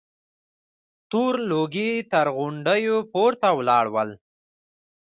تور 1.09 1.33
لوګي 1.49 1.89
تر 2.11 2.27
غونډيو 2.35 2.97
پورته 3.11 3.49
ولاړ 3.57 3.85
ول. 3.93 4.09